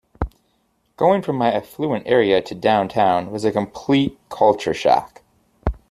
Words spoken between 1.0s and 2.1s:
from my affluent